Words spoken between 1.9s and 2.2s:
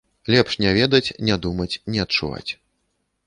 не